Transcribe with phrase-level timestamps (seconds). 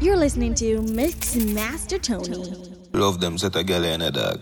[0.00, 2.54] You're listening to Mix Master Tony.
[2.94, 4.40] Love them set a girl in a dog.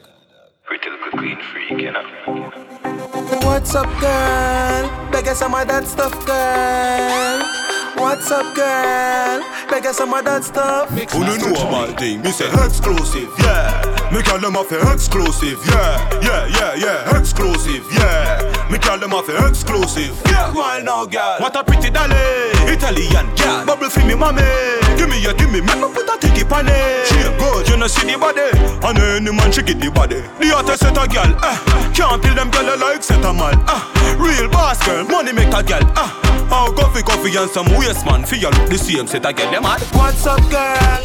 [0.64, 2.52] Pretty little queen freak, you know.
[3.42, 5.10] What's up, girl?
[5.10, 7.42] Beg some of that stuff, girl.
[8.00, 9.42] What's up, girl?
[9.68, 10.90] Beg some of that stuff.
[10.90, 12.22] Who don't know about thing?
[12.22, 14.10] Me say exclusive, yeah.
[14.12, 18.57] Me call them off exclusive, yeah, yeah, yeah, yeah, exclusive, yeah.
[18.70, 20.12] Me call them off exclusive.
[20.26, 21.38] Yeah, why now, girl?
[21.40, 22.14] What a pretty dolly,
[22.68, 23.64] Italian girl.
[23.64, 24.42] Bubble for me, mommy.
[24.96, 27.06] Give me, yeah, give me, make me put a ticket on it.
[27.08, 30.20] She a good, you know see the body, and any man she get the body.
[30.36, 31.56] The hottest set a girl, eh.
[31.96, 34.16] Can't kill them girl like set a man, eh.
[34.20, 36.10] Real boss girl, money make a girl, eh.
[36.52, 38.24] Oh, coffee, coffee and some waste man.
[38.24, 39.80] For you look the same, set a girl, them mad.
[39.96, 41.00] What's up, girl?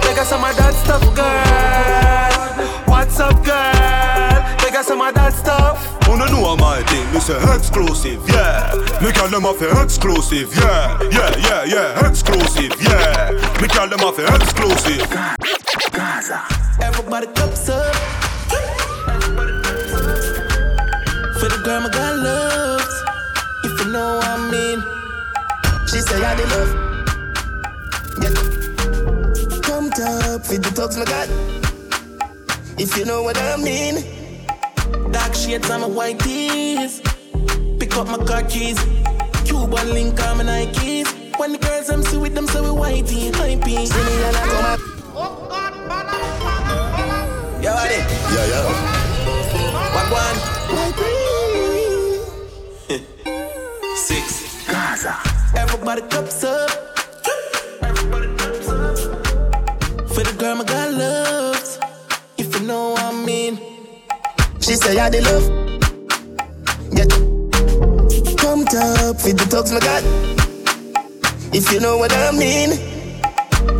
[0.00, 2.66] Take us some of that stuff, girl.
[2.88, 4.33] What's up, girl?
[4.76, 5.78] Us some of that stuff.
[6.08, 7.06] No, know my thing.
[7.12, 8.74] This is exclusive, yeah.
[9.00, 13.30] Me call them off exclusive, yeah, yeah, yeah, yeah, exclusive, yeah.
[13.62, 15.08] Me call them off exclusive.
[15.92, 16.42] Gaza.
[16.82, 17.94] Everybody cups up.
[21.38, 23.02] For the girl my God loves,
[23.62, 24.82] if you know what I mean.
[25.86, 26.70] She say I the love.
[28.22, 28.34] Yeah.
[29.62, 31.28] Pumped up with the talks my God.
[32.76, 34.13] If you know what I mean.
[35.14, 37.00] Dark shades on my white tees.
[37.78, 38.76] Pick up my car keys.
[39.44, 41.06] Cuban link on my Nikes.
[41.38, 43.86] When the girls I'm see with them, so we whitey, hypey.
[43.86, 44.80] See me and I come up.
[47.62, 48.04] Yo, what it?
[48.34, 48.66] Yeah, yeah.
[49.94, 50.38] What one?
[53.96, 54.66] Six.
[54.66, 55.14] Gaza.
[55.56, 56.70] Everybody cups up.
[57.82, 59.08] Everybody cups up.
[60.08, 61.23] For the girl my God loves.
[64.64, 65.44] She say I the love.
[66.96, 67.04] Yeah.
[68.40, 70.02] Pumped up with the talks my God.
[71.52, 72.70] If you know what I mean.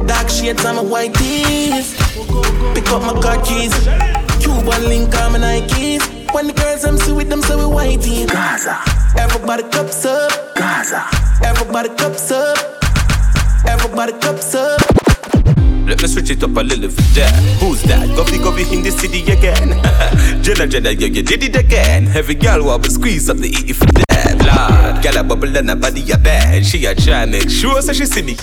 [0.06, 1.96] Dark shades on my white tees.
[2.74, 3.72] Pick up my car keys.
[4.44, 6.04] Cuban link on my Nikes.
[6.34, 8.28] When the girls I'm see with them, so we whitey.
[8.30, 8.76] Gaza.
[9.18, 10.54] Everybody cups up.
[10.54, 11.02] Gaza.
[11.42, 12.58] Everybody cups up.
[13.66, 14.93] Everybody cups up.
[15.86, 17.30] Let me switch it up a little bit there.
[17.60, 18.08] Who's that?
[18.16, 19.80] Goffy Goffy in the city again.
[20.42, 22.08] Jenna Jenna, yeah, you did it again.
[22.08, 24.38] Every girl want to squeeze up the E for that.
[24.40, 26.64] Lord, girl a bubble and her body a bad.
[26.64, 28.36] She a try make sure so she see me.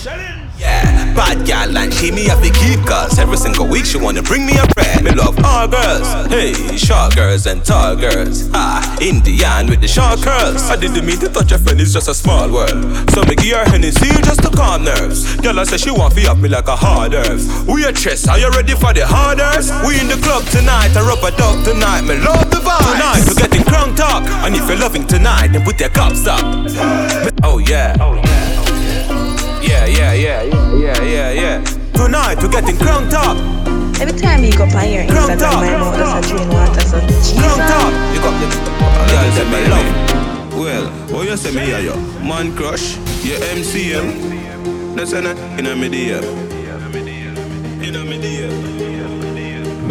[0.71, 4.23] Yeah, bad girl and she me have to keep cause every single week she wanna
[4.23, 5.03] bring me a friend.
[5.03, 8.49] Me love all girls, hey, short girls and tall girls.
[8.53, 10.69] Ah, Indian with the short curls.
[10.69, 12.79] I didn't mean to touch a friend, it's just a small world.
[13.11, 15.35] So me give her Hennessy just to calm nerves.
[15.41, 17.43] Girl I say she want to up me like a hard earth.
[17.67, 19.71] We a chess, are you ready for the hard harders?
[19.85, 22.01] We in the club tonight, I rub a dog tonight.
[22.01, 22.79] Me love the vibe.
[22.93, 26.41] Tonight we're getting crunk talk, and if you're loving tonight, then put your cups up.
[27.43, 27.97] Oh yeah.
[27.99, 28.50] Oh yeah.
[29.61, 31.63] Yeah, yeah, yeah, yeah, yeah, yeah, yeah.
[31.93, 33.37] Tonight we're getting crunked up.
[34.01, 35.61] Every time you go on your Crunked Instagram, up.
[35.61, 37.93] my mouth does a drain water, so Crunked up.
[38.13, 38.47] You got the
[39.11, 40.53] girl say me love.
[40.53, 41.95] Well, what you say me here, yo?
[42.25, 44.95] Man crush, your MCM.
[44.95, 45.25] That's an
[45.59, 46.19] in a media.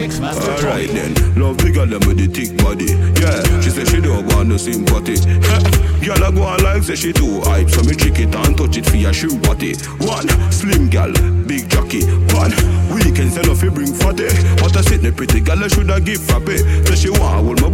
[0.01, 2.89] Alright then, love the girl them with the thick body.
[3.21, 5.21] Yeah, she say she don't want no sympathy.
[6.01, 8.79] Girl I go on like say she too hype, so me trick it and touch
[8.81, 9.77] it for your shoe body.
[10.01, 11.13] One slim girl,
[11.45, 12.09] big jockey.
[12.33, 12.49] One
[12.97, 14.33] weekend sell off you bring fatty.
[14.65, 16.65] What I sit the pretty girl I shoulda give for pay.
[16.89, 17.11] Say she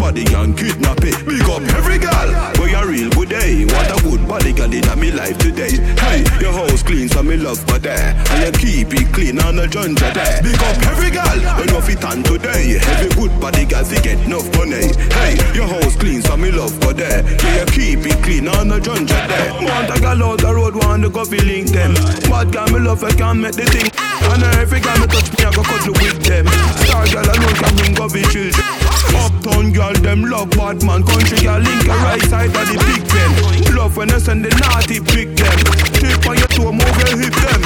[0.07, 1.17] want hold my body and kidnap it.
[1.27, 3.65] Big up every girl, but you real good day.
[3.65, 5.77] What a good body girl in me life today.
[5.99, 9.57] Hey, your house clean so me love for there, and you keep it clean on
[9.57, 10.43] the junja there.
[10.43, 12.79] Big up every girl, when you fit on today.
[12.79, 14.95] Every good body girl fi get enough money.
[15.13, 17.23] Hey, your house clean so me love for there.
[17.43, 19.53] Yeah, you keep it clean on the junja there.
[19.53, 21.95] Want a girl out the road want to go fi link them.
[22.31, 23.91] Bad girl me love I can't make the thing.
[24.31, 26.47] And every girl me touch me I go cuddle with them.
[26.87, 28.96] Star girl alone can bring go fi children.
[29.25, 31.03] Uptown girl them love bad man.
[31.03, 33.77] Country girl link a right side of the big them.
[33.77, 35.59] Love when I send the naughty pick them.
[35.99, 37.63] Tip on your toe move your hip them.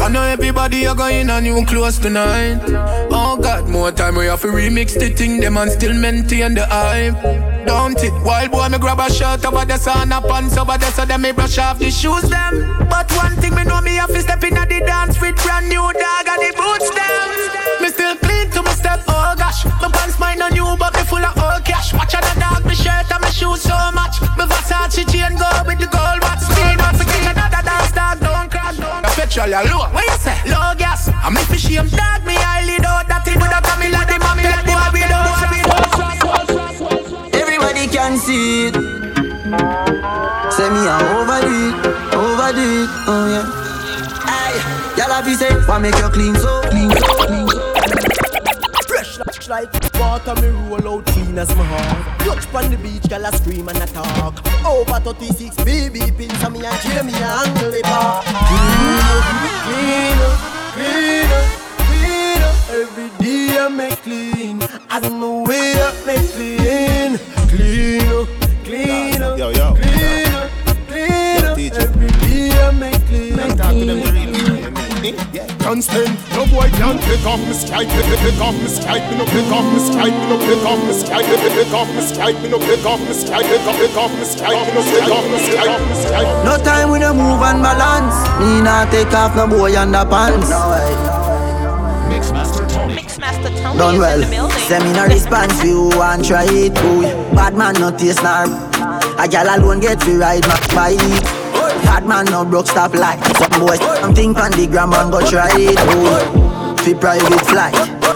[0.00, 2.60] I know everybody are going on new clothes tonight.
[3.12, 6.66] Oh God, more time we have to remix the thing, them and still maintain the
[6.66, 7.22] hype.
[7.66, 8.12] Don't it?
[8.24, 11.22] Wild boy, me grab a shirt over the sun, a pants over there, so them
[11.22, 12.86] me brush off the shoes them.
[12.88, 15.68] But one thing me know me have to step in at the dance with brand
[15.68, 17.61] new dog and the boots them.
[18.82, 19.64] Step, oh gosh.
[19.80, 21.94] My pants mine on new, but me full of old cash.
[21.94, 24.18] Watch out the dog, me shirt and my shoes so much.
[24.36, 26.42] Me Versace chain go with the gold watch.
[26.42, 29.02] Speed on the king, another dance dog, don't crash, don't.
[29.06, 30.36] The petrol ya low, what you say?
[30.50, 31.08] Low gas.
[31.22, 33.06] I'm if shame dog, me eyelid out.
[33.06, 35.06] That it woulda come me like the mommy, like the baby
[37.38, 38.74] Everybody can see it.
[40.52, 41.74] Say me I overdo it,
[42.18, 43.46] overdo it, oh yeah.
[44.26, 44.58] Aye.
[44.98, 47.71] Y'all have say, why make you clean so, clean so, clean so.
[49.52, 49.70] Like
[50.00, 52.20] water, me roll out clean as my heart.
[52.20, 54.40] Touch on the beach, girl, I scream and I talk.
[54.64, 58.22] Over 36 baby pins on me and Jamie angle the bar.
[58.48, 59.24] Clean up,
[59.68, 60.38] clean up,
[61.84, 64.62] clean up, Every day I make clean.
[64.88, 67.18] As my way I make clean.
[67.50, 68.28] Clean up,
[68.64, 69.91] clean up, Yo, yo.
[75.72, 75.78] Yeah.
[75.80, 79.16] Constant, no boy can pick off me strike, pick, pick, pick off me strike, me
[79.16, 81.88] no pick off me strike, me no pick off me strike, pick, pick, pick off
[81.88, 84.74] me strike, me no pick off me strike, pick off, pick off me strike, me
[84.74, 86.44] no pick off me strike, me strike.
[86.44, 88.12] No time we no move and balance.
[88.38, 90.50] Me not take off no boy underpants.
[90.50, 90.92] No way.
[92.12, 94.20] Mixmaster Tony Done well.
[94.20, 94.58] in the building.
[94.68, 96.74] Send me no response for you and try it.
[96.74, 97.08] Boy.
[97.34, 98.44] Bad man no taste nor.
[99.16, 101.41] A gal alone get to ride my bike.
[102.02, 103.22] Bad man no broke stop light.
[103.36, 105.76] Some boys something on the gram and go try it.
[105.86, 106.82] Boy.
[106.82, 107.74] Fi private flight.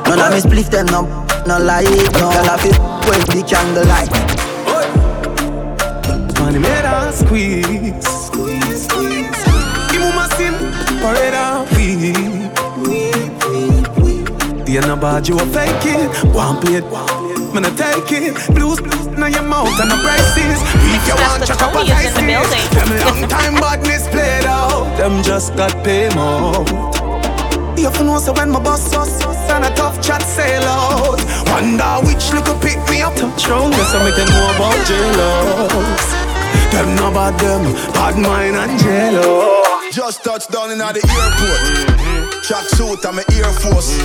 [0.09, 1.03] None of me split them no
[1.47, 1.87] no light.
[2.15, 2.71] No gal a fi
[3.07, 4.11] when the candle light.
[6.41, 9.27] Money made her squeeze, squeeze, squeeze.
[10.37, 10.55] Sim,
[11.01, 12.17] pour it out, weep,
[12.83, 13.33] weep,
[14.03, 14.67] weep.
[14.67, 16.85] The end of bad you a fake it, one plate,
[17.55, 18.55] man I take it.
[18.55, 20.61] Blues, blues, now your mouth and the braces.
[20.93, 22.67] If you want Mixmaster check up a Tony is in the building.
[22.77, 26.65] Them long time badness played out, them just got pay more.
[27.77, 31.21] You have to know so when my boss us and a tough chat sail out.
[31.53, 33.15] Wonder which little pick me up.
[33.17, 36.07] Touch round, yes, I make them know about jealous.
[36.73, 37.63] Them know about them,
[37.93, 39.95] bad mind and jealous.
[39.95, 42.43] Just touched down in the airport.
[42.43, 43.99] Track suit, I'm a Air Force.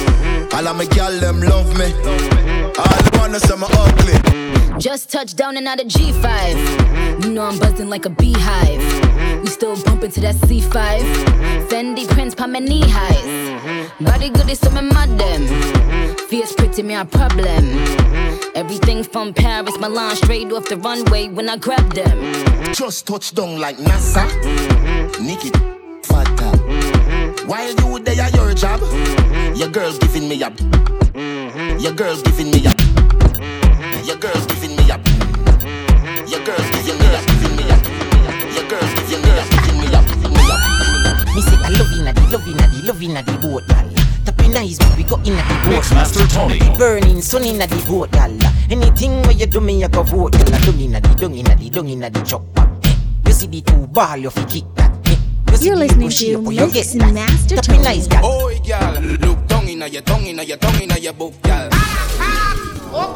[0.53, 1.93] All of my gal them love me.
[2.77, 4.60] All the wanna say me ugly.
[4.77, 7.23] Just touched down and out of G5.
[7.23, 9.41] You know I'm buzzing like a beehive.
[9.41, 11.01] We still bumping to that C5.
[11.67, 13.91] Fendi prints pa my knee highs.
[13.99, 16.17] Body good is some mad them.
[16.29, 17.63] Fierce pretty me a problem.
[18.55, 22.73] Everything from Paris, Milan, straight off the runway when I grab them.
[22.73, 24.25] Just touched down like NASA.
[25.21, 25.51] Nikki,
[26.03, 26.57] fatta.
[27.45, 28.81] While you there your job,
[29.55, 30.49] your girl giving me a.
[31.79, 32.80] Your girl giving me a.
[34.11, 34.97] Your girl giving me a.
[36.27, 37.19] Your girl giving me a.
[37.31, 37.77] Giving me a.
[38.51, 39.43] Your girl giving me a.
[39.47, 39.99] Giving me a.
[40.03, 40.55] Giving me a.
[41.33, 43.87] Me say I love inna the love inna the love inna the boat, gal.
[44.25, 45.83] Tapping eyes, but we go inna the boat.
[45.83, 46.59] Mixmaster Tony.
[46.77, 48.31] Burning sun inna the boat, gal.
[48.69, 50.59] Anything where you do me, I go vote, gal.
[50.59, 52.67] Dung inna the dung inna the dung inna the chopper.
[52.83, 52.95] Eh,
[53.27, 54.91] You see the two ball, you fi kick that.
[55.51, 57.13] You see You're listening to up, you get Mix that.
[57.13, 58.21] Master Tapping eyes, Tony.
[58.21, 58.43] gal.
[58.43, 61.69] Oi, gal, look down inna your tongue, inna your tongue, inna your book, gal.
[62.93, 63.07] All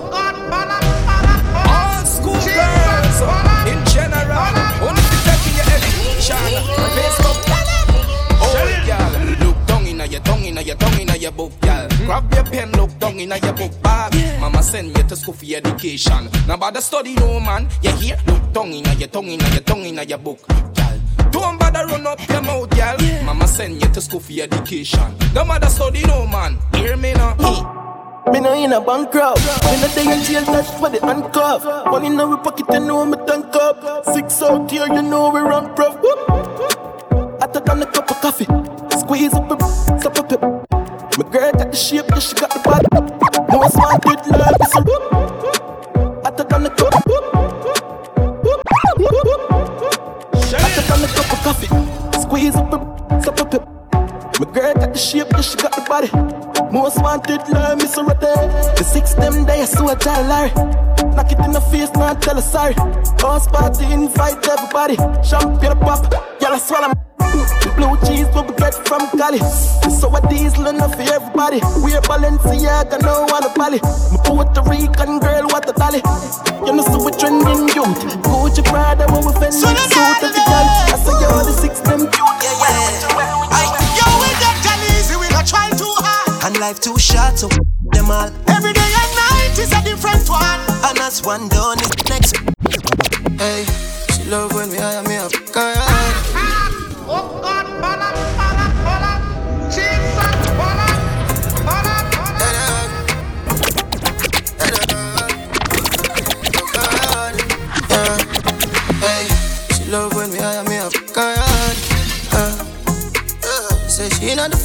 [2.06, 3.20] school girls,
[3.68, 4.56] in general,
[4.88, 6.40] only to take your education.
[8.40, 8.56] Oh,
[8.88, 9.12] gal,
[9.44, 9.58] look
[11.32, 11.52] book.
[12.06, 12.92] Grab your pen, look
[13.54, 14.40] book bag.
[14.40, 16.30] Mama send to school for education.
[16.48, 17.68] Now bother study, no man.
[17.82, 18.18] You hear?
[18.28, 20.40] Look down inna your tongue, inna your tongue, inna your book,
[20.74, 21.00] gal.
[21.32, 22.98] Don't bother run up your mouth, gal.
[23.26, 25.18] Mama send you to school for education.
[25.34, 26.58] Don't bother study, no man.
[26.74, 27.85] Hear me now?
[28.32, 29.40] Me no in a bankrupt.
[29.66, 31.64] Me no day in jail, that's for the handcuff.
[31.92, 34.06] One in our pocket, you know me tank up.
[34.06, 35.96] Six out here, you know we run prof.
[37.42, 38.48] I took on a cup of coffee.
[38.98, 39.64] Squeeze up a
[40.00, 40.42] stop up it.
[40.42, 42.88] My girl got the shape, yeah, she got the body.
[43.52, 45.04] No one smart with love, it's a whoop.
[46.26, 46.94] I took on a cup.
[50.58, 52.22] I took on a cup of coffee.
[52.22, 53.75] Squeeze up a stop up it.
[54.56, 56.08] Girl got the shape, yeah, she got the body.
[56.72, 58.32] Most wanted, love, Miss Rotte.
[58.80, 60.52] The six them days, so I tell Larry.
[61.12, 62.74] Knock it in the face, not tell her sorry.
[63.20, 64.96] House party, invite everybody.
[65.28, 66.08] Champagne pop,
[66.40, 66.96] y'all I swallow.
[67.76, 69.40] Blue cheese, what we get from Cali.
[69.92, 71.60] So a diesel enough for everybody.
[71.84, 73.52] We're Balenciaga, no one a.
[73.84, 76.00] My Puerto Rican girl, what a dolly.
[76.64, 78.00] You know, so we trending youth.
[78.24, 79.95] Gucci Prada, when we fend suit
[86.68, 87.48] life too short, so
[87.92, 88.32] them all.
[88.48, 90.62] Every day and night is a different one.
[90.88, 92.38] And that's one done is next.
[93.38, 93.66] Hey,
[94.14, 95.32] she love when we hire me up.
[95.54, 95.76] Girl.
[95.78, 96.55] Oh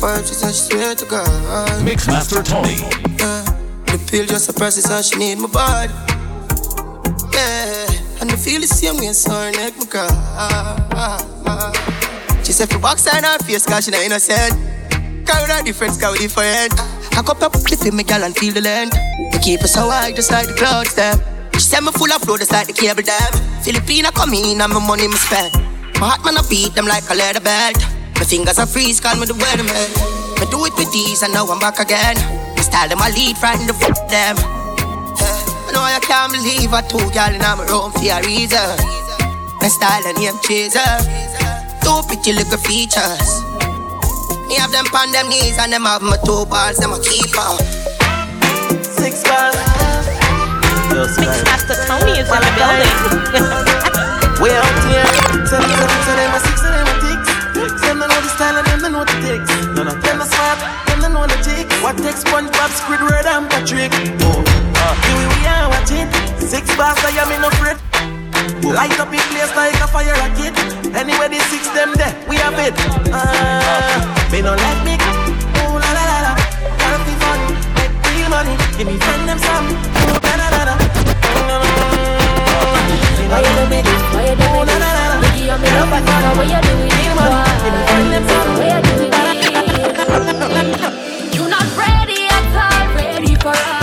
[0.01, 1.85] she not the vibe, she swear to God.
[1.85, 2.77] Mixmaster Tony.
[3.19, 3.45] Yeah,
[3.87, 5.93] the pill just a process and she need my body.
[7.33, 10.11] Yeah, and I feel the same way, so her neck my cry.
[12.45, 14.55] She said for box on her face, cause she not innocent.
[15.27, 16.73] Cause we're different, cause we different.
[17.13, 18.93] I cup up the feel me gal and feel the land.
[19.33, 21.19] We keep us so high, just like the clouds them.
[21.55, 23.33] She said me full of flow, just like the cable dam.
[23.63, 25.53] Filipina come in and my money me spend.
[26.01, 28.00] My heart man I beat them like a leather belt.
[28.21, 29.89] My fingers are freeze, call me the weatherman.
[30.37, 32.21] Me do it with these and now I'm back again.
[32.53, 34.37] My style them I lead, frighten the fuck them.
[34.37, 38.77] I know I can't believe I two gal in my room for a reason.
[39.65, 40.85] My style and name chaser.
[41.81, 43.41] Two pretty little features.
[44.53, 47.33] Me have them on them knees and them have my two balls, them a keep
[47.41, 47.57] on.
[48.85, 49.57] Six bars.
[50.93, 53.81] Mixmaster Tony is in the building.
[54.45, 55.09] Way out here.
[55.49, 56.60] Tell them, tell them, tell them, six of
[58.01, 58.09] them a ticks.
[58.09, 59.51] Them don't know the style and them don't know the ticks.
[59.77, 61.75] None of them a smart, them don't know the ticks.
[61.85, 63.93] What takes SpongeBob, Squidward, and Patrick?
[64.25, 64.41] Oh,
[64.81, 66.09] uh, here we are watching.
[66.41, 67.77] Six bars, I am in a fret.
[68.65, 70.57] Light up in place like a fire rocket.
[70.97, 72.75] Anywhere the six them there, we have it.
[73.13, 74.01] Uh,
[74.33, 74.97] me no let me.
[75.61, 76.33] Oh la la la la.
[76.81, 77.41] Gotta be fun,
[77.77, 78.57] make real money.
[78.79, 79.69] Give me friend them some.
[80.09, 80.75] Oh da da da da.
[83.29, 84.03] Why you do me this?
[84.15, 85.00] Why you do me this?
[85.49, 86.91] I'm do me
[91.49, 93.80] not ready at all, ready for us.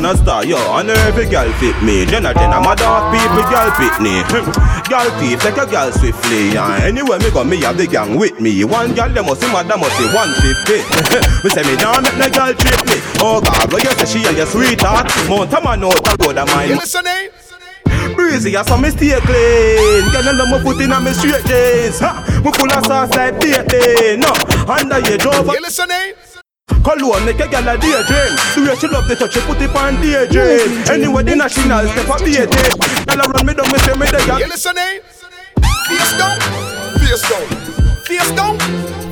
[0.00, 2.04] Man a star, yo, and every girl fit me.
[2.06, 4.26] Jenna Jenna, my dog people, girl fit me.
[4.26, 4.50] Hmm,
[4.90, 6.56] girl thief, take a girl swiftly.
[6.58, 8.64] And anywhere me go, me have the gang with me.
[8.64, 10.82] One girl, they must see madam must see 150.
[11.46, 12.98] me say me down, make the girl trip me.
[13.22, 15.06] Oh God, what you say she and your sweetheart?
[15.30, 16.70] Mount a man out, I go the mine.
[16.70, 17.30] You listening?
[17.86, 18.14] Eh?
[18.18, 20.10] Breezy, I saw me stay clean.
[20.10, 22.02] Girl, you know me foot in me straight jeans.
[22.02, 24.18] Ha, me full of sauce like bacon.
[24.18, 24.34] No,
[24.66, 25.46] under your drove.
[25.46, 26.18] You listening?
[26.18, 26.23] Eh?
[26.82, 29.74] Cologne make a girl a daydream The way she love the touch, she put it
[29.76, 32.50] on daydream Anyway, the national step up beat it
[33.06, 34.78] Girl a run me down, me say me the girl You listening?
[34.78, 35.14] Eh?
[35.88, 36.40] Face down,
[36.98, 37.44] face down,
[38.04, 38.58] face down,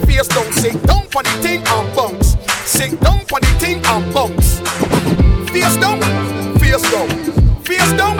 [0.06, 0.52] face down.
[0.52, 2.36] Sit down for the thing and bounce.
[2.64, 4.60] Sit down for the thing and bounce.
[5.50, 6.00] Face down,
[6.58, 7.08] face down,
[7.62, 8.18] face down,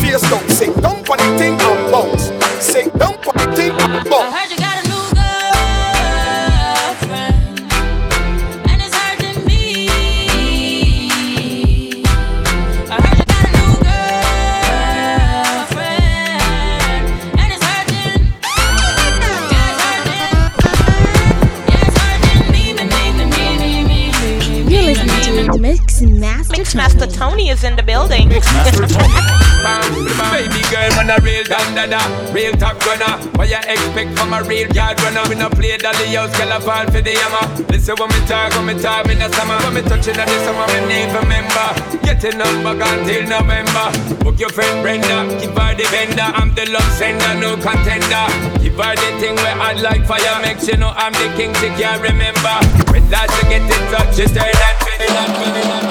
[0.00, 0.48] face down.
[0.48, 2.32] Sit down for the thing and bounce.
[2.60, 4.83] Sit down for the thing and bounce.
[26.50, 28.28] Mix Master Mixmaster Tony is in the building.
[28.28, 28.42] Baby
[30.68, 32.00] girl, man a real dandada,
[32.34, 33.16] real top gunner.
[33.38, 35.22] What you expect from a real yard runner?
[35.28, 37.64] We no play dolly house, girl a fall for the hammer.
[37.70, 39.56] Listen when me talk, when me talk in the summer.
[39.64, 41.68] When me touching on the summer, me need remember.
[42.04, 43.86] Getting up back until November.
[44.24, 46.28] Book your friend Brenda, give her the vendor.
[46.34, 48.26] I'm the love sender, no contender.
[48.60, 50.40] Give her the thing where I'd like fire.
[50.42, 52.56] Make sure know I'm the king, she can't remember.
[52.92, 55.83] When that to get in touch, she turn.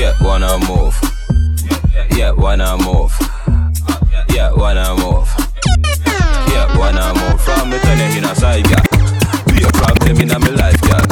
[0.00, 0.96] Yeah, wanna move.
[2.16, 3.12] Yeah, wanna move.
[4.30, 5.28] Yeah, wanna move.
[6.48, 7.38] Yeah, wanna move.
[7.42, 8.80] From me turn you in a side, girl.
[9.52, 11.04] Be a problem in my life, girl.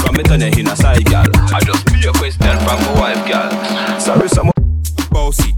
[0.00, 1.26] From me turn you in a side, girl.
[1.52, 3.98] I just be a question from my wife, girl.
[3.98, 4.52] Sorry, some
[5.10, 5.52] Bossy,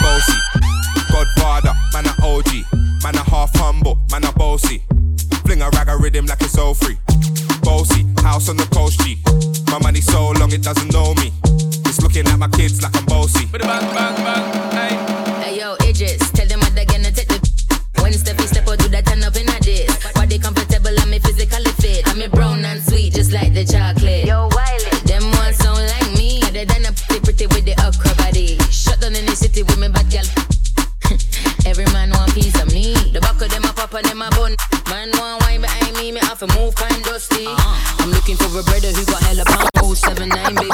[0.00, 0.38] bossy,
[1.12, 2.64] Godfather, man a OG,
[3.04, 4.82] man a half humble, man a bossy.
[5.44, 6.98] Fling a rag a rhythm like it's all free.
[7.62, 9.22] Bossy, house on the coast G.
[9.70, 11.30] My money so long it doesn't know me.
[11.96, 13.48] It's looking at my kids like I'm bossy.
[13.48, 15.56] Hey.
[15.56, 17.40] Yo, Idris, tell them what they're gonna take the
[18.02, 21.14] When step is step out, do that turn up in a this Body comfortable, I'm
[21.14, 22.04] a physically fit.
[22.04, 24.28] I'm a brown and sweet, just like the chocolate.
[24.28, 24.92] Yo, Wiley.
[25.08, 28.60] Them ones sound like me Other than a pretty pretty with the okra body.
[28.68, 30.28] Shut down in the city with me bad girl
[31.64, 32.92] Every man want piece of me.
[33.16, 34.52] The back of them a pop and them a bun.
[34.92, 37.48] Man want wine behind me, me have to move kind dusty.
[37.48, 38.04] Uh-huh.
[38.04, 39.05] I'm looking for a brother who got hella pound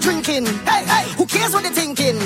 [0.00, 0.46] drinking.
[0.64, 2.19] Hey, hey, who cares what they're thinking?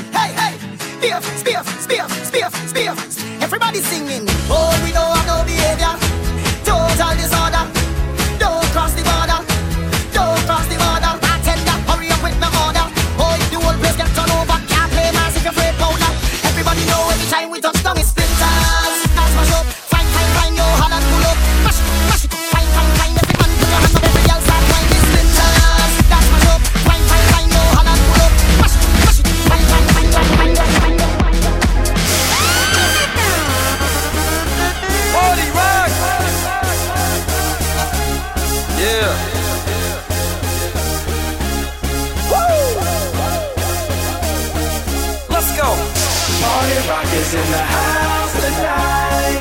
[46.64, 49.37] Party rock is in the house tonight.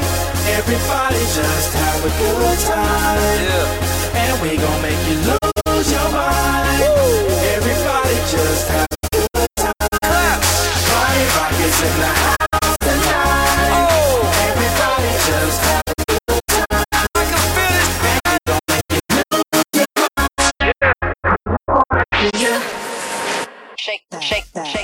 [0.59, 3.15] Everybody just have a good time.
[3.47, 4.19] Yeah.
[4.19, 6.83] And we gon' make you lose your mind.
[7.55, 10.41] Everybody just have a good time.
[10.91, 13.87] Party rock is in the house tonight.
[13.87, 14.27] Oh!
[14.51, 16.75] Everybody just have a good time.
[16.91, 18.27] I can feel it.
[18.35, 18.99] And we gon' make you
[19.31, 20.43] lose your mind.
[23.77, 24.73] Shake that, shake that, shake that.
[24.75, 24.82] Every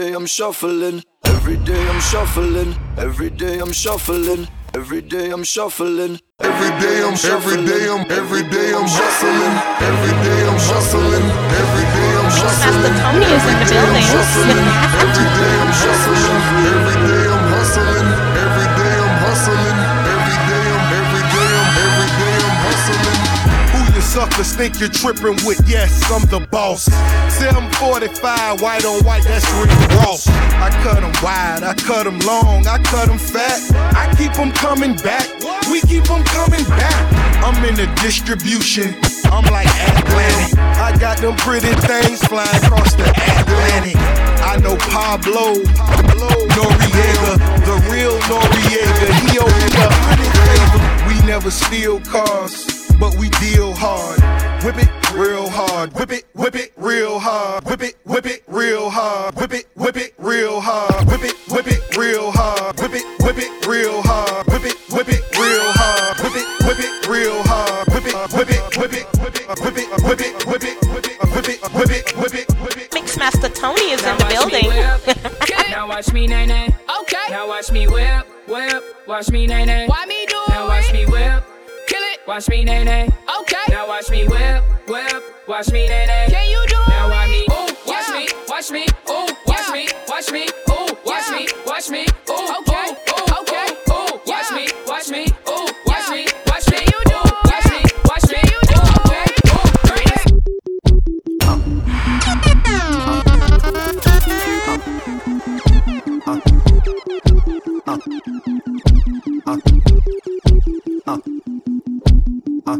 [0.00, 6.18] day I'm shuffling, every day I'm shuffling, every day I'm shuffling, every day I'm shuffling.
[6.40, 9.54] Every day I'm every day I'm every day I'm hustling,
[9.90, 11.26] every day I'm hustling,
[11.62, 12.94] every day I'm hustling.
[13.04, 13.76] Tony is in the building.
[13.76, 14.66] Every day I'm hustling,
[15.04, 17.09] every day I'm hustling,
[24.20, 25.60] suckers think you're tripping with?
[25.66, 26.84] Yes, I'm the boss.
[27.40, 30.28] 745, white on white, that's Rick Ross.
[30.28, 33.58] I cut 'em wide, I cut 'em long, I cut 'em fat.
[33.96, 35.26] I keep 'em coming back,
[35.70, 37.00] we keep 'em coming back.
[37.46, 38.94] I'm in the distribution,
[39.32, 40.58] I'm like Atlantic.
[40.86, 43.08] I got them pretty things flying across the
[43.40, 43.96] Atlantic.
[44.52, 45.46] I know Pablo,
[46.56, 47.32] Noriega,
[47.68, 49.06] the real Noriega.
[49.22, 49.38] He
[50.04, 50.80] hundred favor.
[51.08, 54.20] We never steal cars but we deal hard.
[54.62, 55.92] Whip it real hard.
[55.94, 57.64] Whip it, whip it real hard.
[57.64, 59.34] Whip it, whip it real hard.
[59.34, 61.06] Whip it, whip it real hard.
[61.06, 62.76] Whip it, whip it real hard.
[62.76, 64.46] Whip it, whip it real hard.
[64.46, 66.18] Whip it, whip it real hard.
[66.20, 67.88] Whip it, whip it real hard.
[67.88, 71.08] Whip it, whip it, whip it, whip it, whip it, whip it, whip it, whip
[71.08, 72.90] it, whip it, whip it, whip it, whip it.
[72.90, 74.68] Mixmaster Tony is in the building.
[75.70, 76.68] now watch me, nay, nay.
[77.00, 77.26] Okay.
[77.30, 78.84] Now watch me whip, whip.
[79.08, 79.86] Watch me, nay, nay.
[79.88, 80.50] Why me do it?
[80.50, 81.49] Now watch me whip.
[82.30, 82.38] Kill it.
[82.38, 83.08] Watch me, nay, nay.
[83.40, 83.56] Okay.
[83.70, 85.48] Now watch me whip, whip.
[85.48, 86.26] Watch me, nay, nay.
[86.30, 90.30] Can you do now watch me, ooh, watch me, watch me, ooh, watch me, watch
[90.30, 95.26] me, ooh, watch me, watch me, ooh, okay, ooh, okay, ooh, watch me, watch me,
[95.48, 99.26] ooh, watch me, watch me, you do, watch me, watch me, you do, okay,
[107.88, 108.19] ooh,
[112.70, 112.76] Yeah,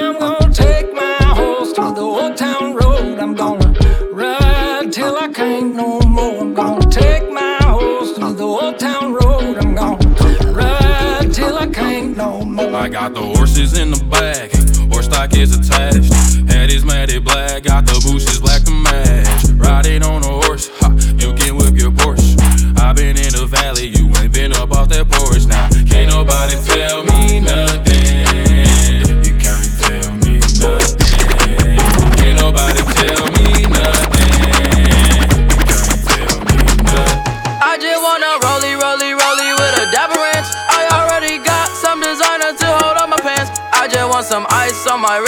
[0.00, 3.18] I'm gonna take my horse to the old town road.
[3.18, 3.74] I'm gonna
[4.10, 6.40] ride till I can't no more.
[6.40, 9.58] I'm gonna take my horse to the old town road.
[9.58, 12.74] I'm gonna ride till I can't no more.
[12.74, 14.50] I got the horses in the back,
[14.90, 16.43] horse stock is attached.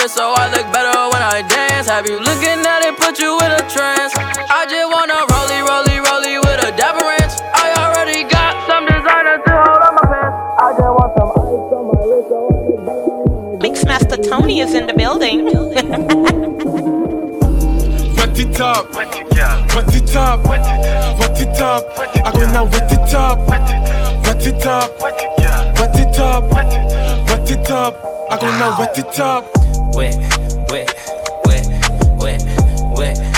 [0.09, 1.89] So I look better when I dance.
[1.89, 4.15] Have you looking at it, put you in a trance?
[4.17, 7.35] I just wanna rollie, rollie, rollie with a dapper ranch.
[7.55, 10.37] I already got some designer to hold up my pants.
[10.63, 13.83] I just want some ice on my wrist so I look better when I dance.
[13.83, 15.45] Mixmaster Tony is in the building.
[18.17, 21.85] Wet it up, wet it up, wet it up.
[22.25, 25.21] I go now wet it up, wet it up, wet
[25.99, 27.95] it up, wet it up.
[28.31, 29.56] I go now wet it up.
[29.97, 30.15] Wet,
[30.69, 30.95] wet,
[31.47, 31.67] wet,
[32.19, 32.43] wet,
[32.99, 33.36] wet,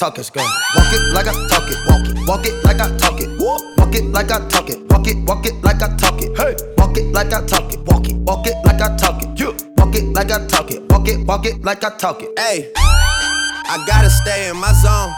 [0.00, 0.40] talk it, go.
[0.40, 2.26] Walk it like I talk it, walk it.
[2.26, 3.28] Walk it like I talk it.
[3.38, 5.16] Walk it like I talk it, walk it.
[5.26, 6.56] Walk it like I talk it, hey.
[6.78, 8.16] Walk it like I talk it, walk it.
[8.16, 9.54] Walk it like I talk it, you.
[9.76, 11.26] Walk it like I talk it, walk it.
[11.26, 12.30] Walk it like I talk it.
[12.38, 15.12] Hey, I gotta stay in my zone.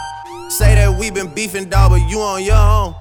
[0.51, 2.93] Say that we been beefing, dog, but you on your own.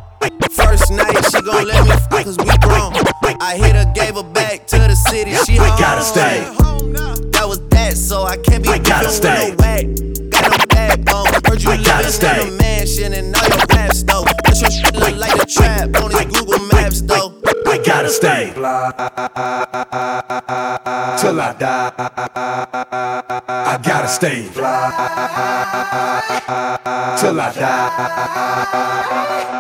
[0.52, 2.94] First night, she gon' let me f cause we grown.
[3.40, 5.72] I hit her, gave her back to the city, she home.
[5.72, 6.46] I gotta stay.
[7.32, 9.50] That was that, so I can't be I gotta stay.
[9.50, 10.21] with no
[11.62, 12.42] you I gotta living stay.
[12.42, 14.24] in a mansion and all your raps though.
[14.24, 17.40] But your shit look like a trap on his Google Maps though.
[17.66, 18.52] I gotta stay.
[21.20, 21.92] Till I die.
[23.48, 24.48] I gotta stay.
[27.20, 27.90] Till I die.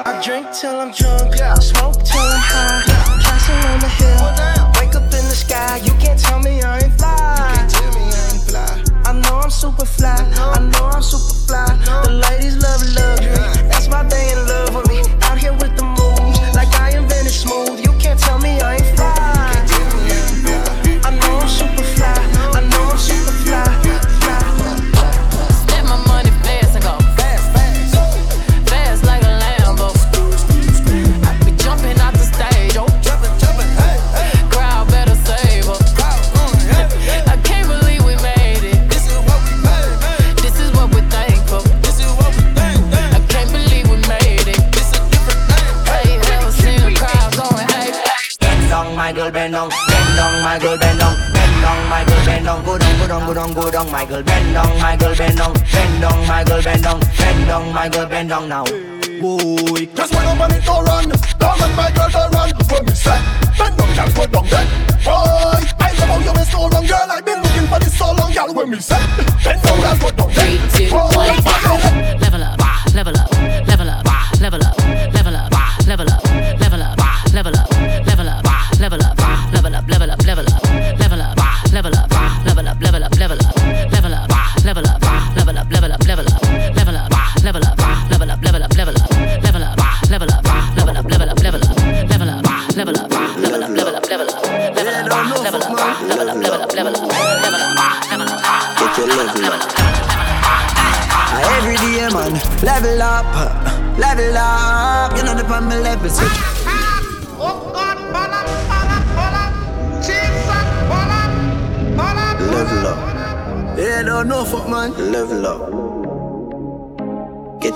[0.04, 2.82] I drink till I'm drunk, I smoke till I'm high.
[3.22, 4.24] Castle on the hill,
[4.80, 5.76] wake up in the sky.
[5.84, 7.14] You can't tell me I ain't fly.
[7.16, 8.84] You can't tell me I ain't fly.
[9.04, 10.16] I know I'm super fly.
[10.36, 11.76] I know I'm super fly.
[12.04, 13.68] The ladies love luxury.
[13.68, 14.91] That's why they in love with me.
[58.22, 58.81] and down now.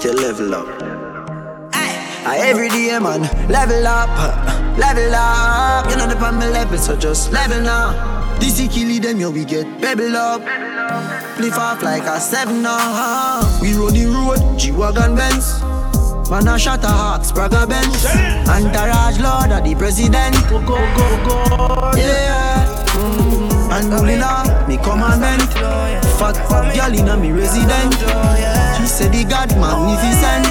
[0.07, 0.67] Your level up.
[1.75, 5.91] Ah, Every day, man, level up, uh, level up.
[5.91, 8.39] You know the pan me level, so just level now.
[8.39, 10.43] This is killing them, yo, we get pebble up.
[11.41, 13.43] Lift off like a seven now.
[13.61, 15.61] We run the road, G-Wagon Benz.
[16.31, 18.07] Man a shot a hawk, Sprague Benz.
[18.47, 20.37] Entourage Lord of the President.
[20.49, 21.91] Go, go, go, go.
[21.99, 22.85] Yeah.
[22.95, 23.75] Mm.
[23.75, 25.51] And Mulina, me commandment.
[26.19, 26.37] Fat,
[26.75, 27.93] girl inna me resident.
[28.77, 30.47] She said the God magnificent.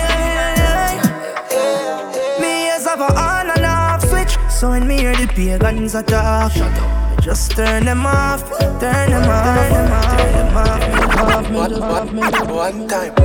[2.39, 4.37] Me ears have a on and off switch.
[4.51, 7.19] So when me hear the pagans attack, Shut up.
[7.19, 8.47] Just turn them off,
[8.79, 13.15] turn them off, turn them off, turn them off, me me, One time.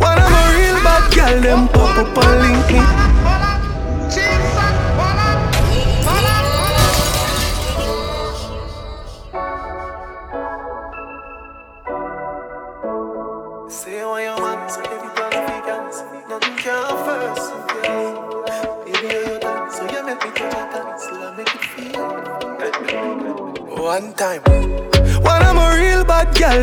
[0.00, 3.09] When I'm a real bad girl, them pop up and link.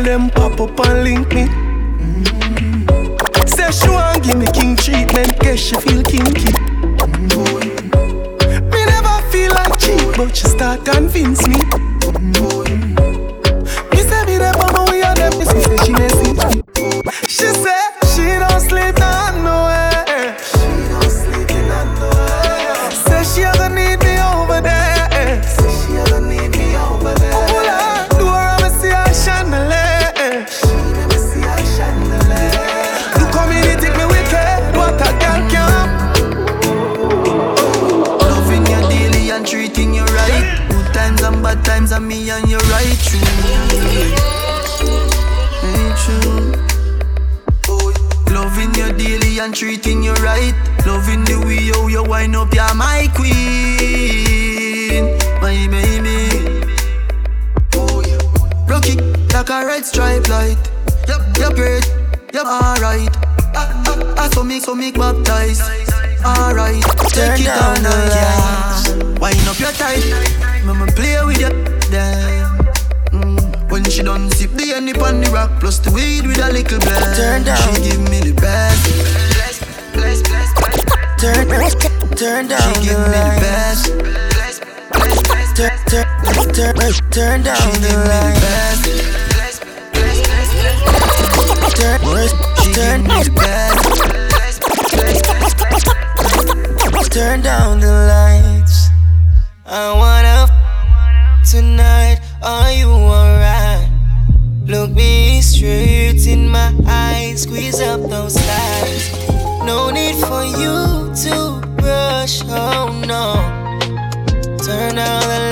[0.08, 1.44] Them pop up and link me.
[2.00, 2.88] Mm.
[3.46, 6.52] Say she want give me king treatment, guess she feel kinky.
[6.96, 7.52] Mm.
[8.72, 11.87] Me never feel like cheap, but she start convince me.
[59.62, 60.58] A red stripe light.
[61.08, 61.86] Yep, yep, great.
[62.32, 63.10] Yep, alright.
[63.56, 65.60] I, I, I so make, so make baptize.
[66.24, 69.14] Alright, take it on the line.
[69.20, 70.04] Wind up your tight.
[70.64, 71.50] Mama play with you.
[71.90, 72.58] Damn.
[73.10, 73.70] Mm.
[73.70, 76.78] When she done sip the honey on the rock plus the weed with a little
[76.78, 77.16] blend.
[77.16, 77.74] Turn down.
[77.74, 78.84] She give me the best.
[79.34, 80.84] Bless, bless, bless, bless.
[81.18, 81.48] Turn,
[82.16, 82.74] turn down.
[82.74, 83.86] She give me the best.
[85.58, 89.27] Turn, turn, turn, turn down She give me the best.
[91.78, 92.00] Turn,
[92.62, 93.78] She give me best.
[97.12, 98.88] turn down the lights.
[99.64, 102.20] I wanna f- tonight.
[102.42, 103.88] Are you alright?
[104.66, 107.42] Look me straight in my eyes.
[107.42, 109.04] Squeeze up those thighs.
[109.64, 112.42] No need for you to rush.
[112.44, 113.34] Oh no.
[114.66, 115.47] Turn down the lights.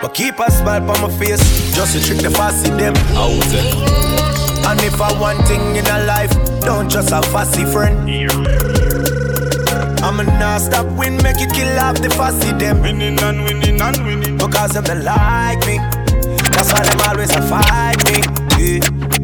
[0.00, 3.52] But keep a smile on my face, just to trick the fussy them out.
[4.70, 8.08] And if I want thing in a life, don't just a fussy friend.
[10.02, 12.80] I'ma not stop win, make it kill off the fussy them.
[12.80, 14.36] Winning and winning and winning.
[14.38, 15.78] Because them they like me.
[16.50, 18.22] That's why them always a fight me.
[18.58, 19.21] Yeah.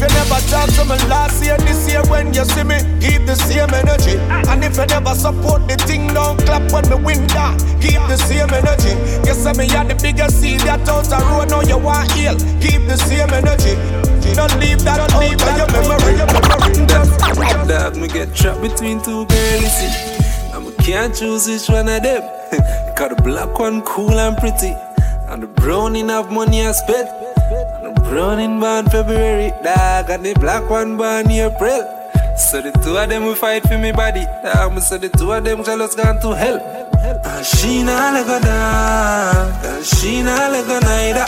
[0.00, 3.26] If you never talk to me last year, this year when you see me, keep
[3.26, 4.16] the same energy.
[4.48, 7.60] And if you never support the thing, don't clap when me win that.
[7.84, 8.96] Keep the same energy.
[9.28, 12.32] You say me had the biggest seed that out the road, now you want heal.
[12.64, 13.76] Keep the same energy.
[14.32, 18.00] Don't leave that, don't leave that, your memory, your memory.
[18.00, 19.76] Me get trapped between two girls.
[20.56, 22.22] And me can't choose which one of them.
[22.96, 24.72] Cause the black one cool and pretty.
[25.28, 27.19] And the brown have money I spend.
[28.10, 30.10] In born February, dog.
[30.10, 31.86] And the black one born April.
[32.36, 34.26] So the two of them will fight for me body.
[34.42, 36.58] Dog, say the two of them jealous gone to hell.
[37.24, 39.64] And she not like a dog.
[39.64, 41.26] And she not like a neither.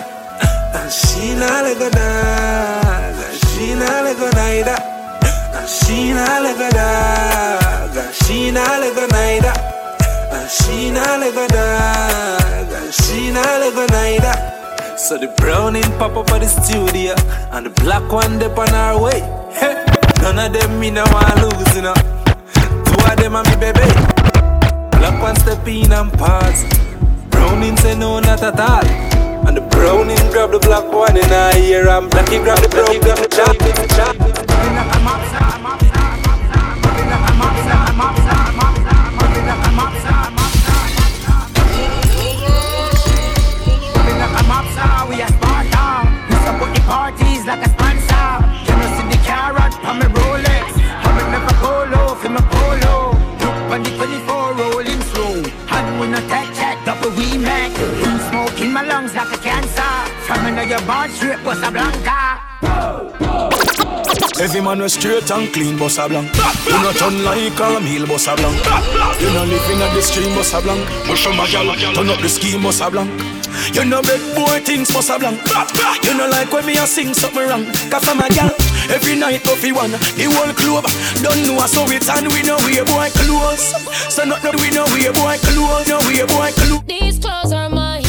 [0.75, 3.14] And she not like a dog.
[3.14, 4.79] And she not like a neither.
[5.55, 7.97] And she not like a dog.
[7.97, 9.55] And she not like a neither.
[10.35, 12.73] And she not like a dog.
[12.75, 14.52] And she not like a neither.
[14.96, 17.14] So the brown in pop up at the studio.
[17.50, 19.20] And the black one dip on our way.
[19.50, 19.85] Hey,
[20.20, 21.94] none of them me no want lose, you know.
[22.85, 23.88] Two of them are me baby.
[24.98, 26.64] Black one step in and pause.
[27.31, 28.87] Browning say no, not at all.
[29.46, 33.00] And the browning grab the black one in her ear and blacky grab the brown,
[33.00, 33.57] grab the chop,
[33.96, 35.52] chop.
[47.42, 48.28] Parties like a sponsor.
[48.66, 50.66] You know see the carrot for me Rolex.
[50.78, 53.12] I will never go low for my polo.
[53.40, 55.42] Look on the 24 rolling slow.
[55.70, 57.76] And we no tech check, double we make.
[57.78, 59.92] You smoke in my lungs like a cancer.
[60.26, 62.42] From your bar straight, Bossa Blanca.
[64.42, 66.26] Every man was straight and clean, bossa blanc.
[66.66, 68.59] You not turn like a meal, bossa blanc.
[69.22, 70.83] You not living at the stream, bossa blanc.
[71.07, 73.09] Push on my gal, turn up the scheme, bossa blanc.
[73.72, 75.38] You know big boy things, bossa blanc.
[76.02, 77.66] You know like when me a sing something wrong.
[77.88, 78.50] Cause I'm a gal,
[78.90, 79.92] every night Buffy one.
[79.92, 80.90] The whole club
[81.22, 83.78] don't know so it's and we know we a boy close.
[84.12, 86.83] So not that we know we a boy close, no we a boy close.
[86.90, 88.02] These clothes are mine.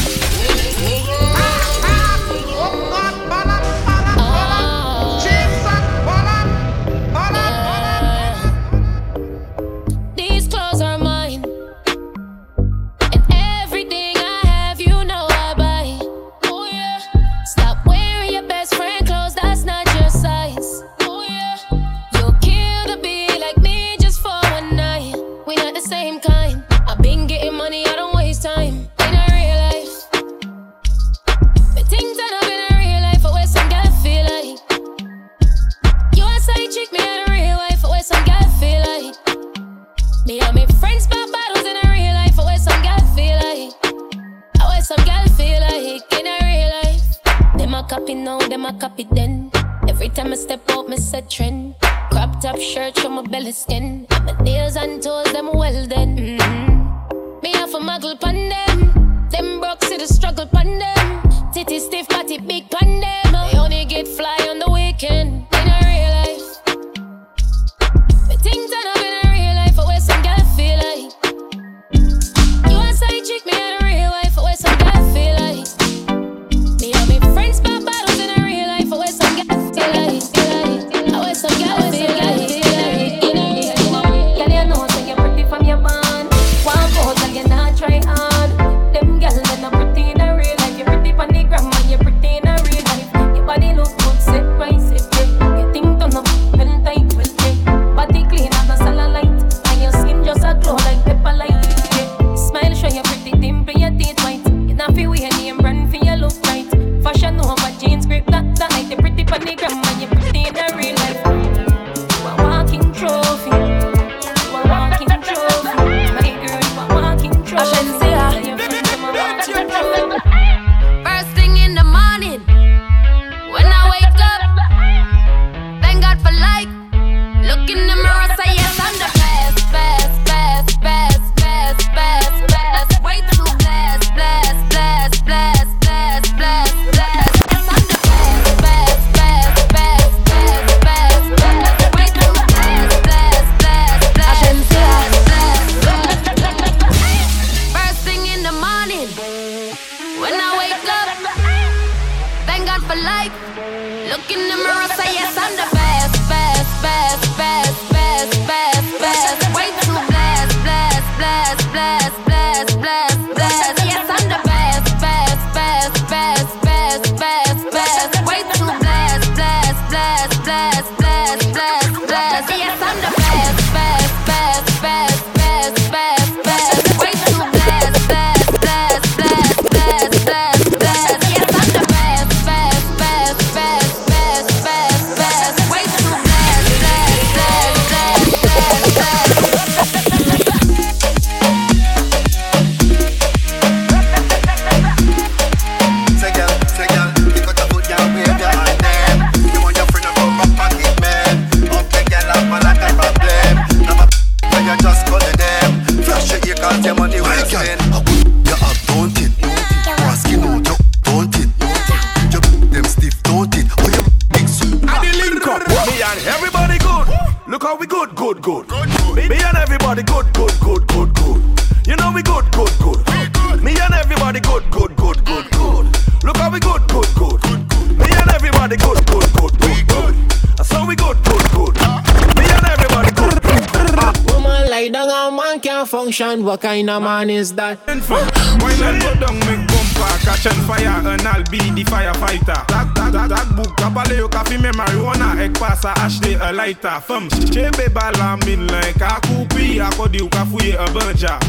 [235.84, 236.44] Man function.
[236.46, 237.80] What kind of man is that?
[237.88, 242.68] Why not go down, make bumper, catch on fire, and I'll be the firefighter.
[242.68, 247.00] That, that, that, that book, kabale yo kafi me marijuana, ek pasa ashley a lighter.
[247.02, 251.40] Fem, chebe bala min like a kupi, akodi yo kafuye a banja.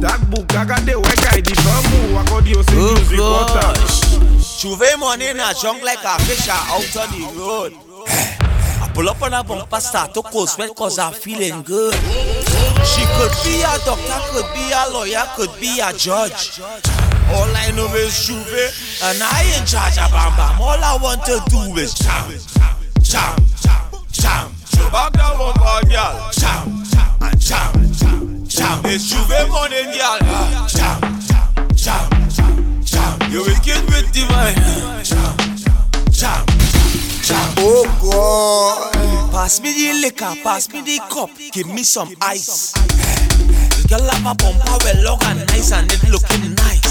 [0.00, 3.72] That book, I agade weka di famu, akodi yo se music water.
[4.58, 8.51] Juve money in a junk like a fish out on the road.
[8.94, 11.94] Pull up on a bumper, start to cold sweat cause I'm feeling good.
[12.84, 16.60] She could be a doctor, could be a lawyer, could be a judge.
[16.60, 18.68] All I know is Juve,
[19.02, 20.60] and I in charge of Bam Bam.
[20.60, 22.30] All I want to do is jam,
[23.00, 23.36] jam,
[24.12, 24.52] jam.
[24.66, 26.84] So back down one more girl, jam,
[27.22, 28.80] and jam, jam.
[28.84, 30.18] It's Juve morning, girl,
[30.68, 31.00] jam,
[31.74, 32.10] jam,
[32.84, 33.32] jam.
[33.32, 35.36] You wicked with jam, jam,
[36.10, 36.61] jam.
[37.24, 42.72] Oh God, pass me the liquor, pass me the cup, give me some ice.
[43.86, 46.82] Girl have a bumper well long and nice and it looking nice.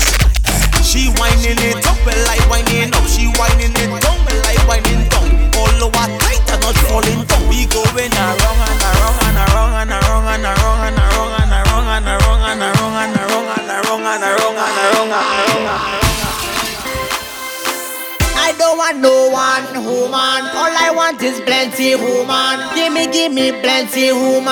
[0.88, 3.04] She whining it up, well like whining up.
[3.12, 5.52] She whining it down, well like whining down.
[5.60, 7.44] All over tight and not falling down.
[7.52, 11.92] We going around and around and around and around and around and around and around
[11.92, 16.01] and around and around and around and around and around and around and around.
[18.82, 20.42] Want no one woman.
[20.58, 22.58] All I want is plenty woman.
[22.74, 24.50] Give me, give me plenty woman.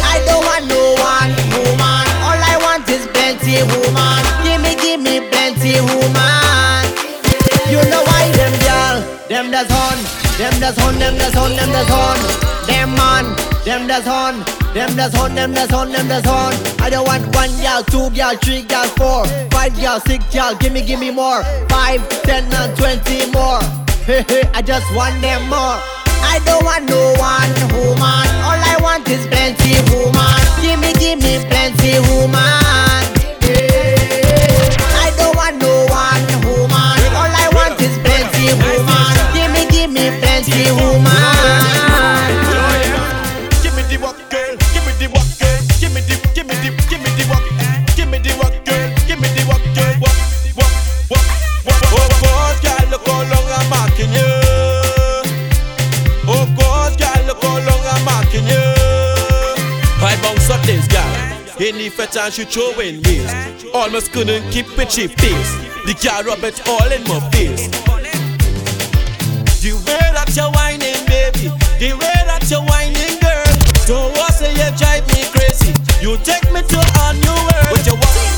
[0.00, 2.06] I don't want no one woman.
[2.24, 4.24] All I want is plenty woman.
[4.40, 6.80] Give me, give me plenty woman.
[7.68, 8.96] You know why them girl,
[9.28, 10.00] them that's on,
[10.40, 12.16] them that's on, them that's on, them that's on,
[12.64, 13.36] them man,
[13.68, 14.40] them that's on,
[14.76, 16.52] them that's on, them that's on, them that's on.
[16.82, 20.54] I don't want one girl, two girl, three girl, four, five girl, six girl.
[20.54, 21.42] Give me, give me more.
[21.72, 23.64] Five, ten, and twenty more.
[24.04, 25.80] Hey, hey, I just want them more.
[26.28, 28.28] I don't want no one woman.
[28.44, 30.44] All I want is plenty woman.
[30.60, 32.36] Give me, give me plenty woman.
[34.92, 37.00] I don't want no one woman.
[37.16, 39.08] All I want is plenty woman.
[39.32, 41.15] Give me, give me plenty woman.
[61.58, 63.66] Any time she throwing waist.
[63.72, 65.52] Almost couldn't keep it cheap face.
[65.86, 67.68] The girl rub it all in my face.
[69.64, 71.48] The way that you're whining, baby.
[71.80, 73.48] The way that you're whining, girl.
[73.88, 75.72] Don't want say you drive me crazy.
[76.04, 77.72] You take me to a new world.
[77.72, 78.35] With your walk,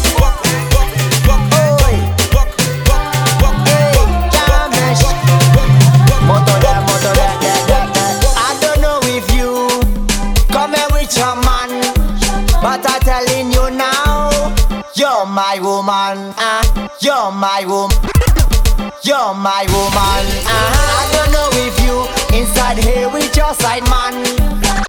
[15.39, 16.63] my woman, ah,
[17.01, 17.97] you're my woman,
[19.07, 20.25] you're my woman.
[20.51, 20.99] ah.
[20.99, 21.97] I don't know if you
[22.37, 24.19] inside here with your side man,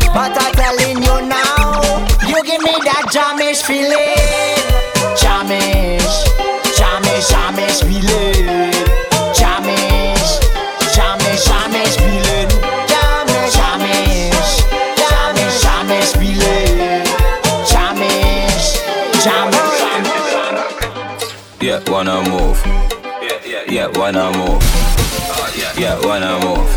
[0.10, 4.58] but I'm telling you now, you give me that jamish feeling,
[5.22, 6.18] jamish,
[6.74, 8.39] jamish, jamish feeling,
[21.80, 22.62] Yeah, wanna move.
[22.66, 24.62] Yeah, yeah, yeah, wanna move.
[25.78, 26.70] yeah, wanna move.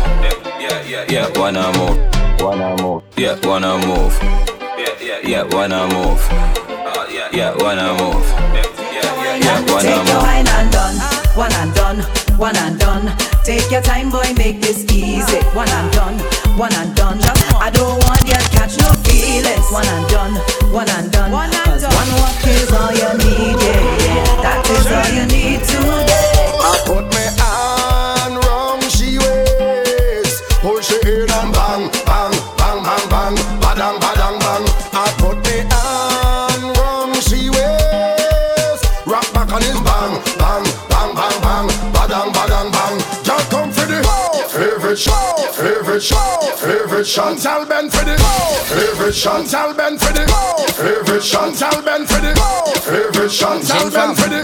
[0.61, 1.97] Yeah, yeah, yeah, wanna move.
[2.39, 3.03] Wanna move.
[3.17, 4.17] Yeah, wanna move.
[4.21, 6.21] Yeah, yeah, yeah, wanna move.
[6.31, 8.25] Uh, yeah, yeah, wanna move.
[8.53, 8.63] Yeah,
[8.95, 9.81] yeah, yeah, wanna move.
[9.81, 10.23] Take your move.
[10.23, 11.99] wine and done, one and done,
[12.37, 13.11] one and done.
[13.43, 15.39] Take your time, boy, make this easy.
[15.53, 16.17] One and done,
[16.57, 17.19] one and done.
[17.59, 19.67] I don't want you to catch no feelings.
[19.71, 20.35] One and done,
[20.71, 21.31] one and done.
[21.31, 24.41] Cause one walk is all you need, yeah, yeah.
[24.45, 26.53] That is all you need today.
[26.61, 31.62] I put me hand round she waist, push it in and bang,
[44.93, 48.15] favorite shot, favorite shot, favorite Chantal Ben for the
[48.69, 50.27] favorite Chantal Ben for the
[50.77, 52.35] favorite Chantal Ben for the
[52.85, 54.43] favorite Chantal Ben for the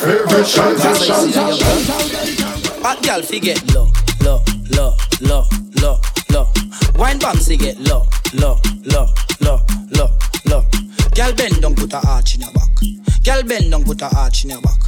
[0.00, 2.82] favorite Chantal Chantal Chantal.
[2.82, 3.88] Hot girl fi get low,
[4.22, 5.44] low, low, low,
[5.82, 6.48] low, low.
[6.96, 9.06] Wine bomb fi get low, low, low,
[9.42, 10.08] low, low,
[10.46, 10.64] low.
[11.14, 12.99] Girl bend down, put a arch in your back.
[13.24, 14.80] Girl bend down, put a arch in your back.